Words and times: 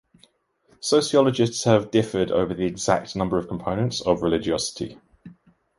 Sociologists 0.79 1.65
have 1.65 1.91
differed 1.91 2.31
over 2.31 2.55
the 2.55 2.65
exact 2.65 3.15
number 3.15 3.37
of 3.37 3.47
components 3.47 4.01
of 4.01 4.23
religiosity. 4.23 4.97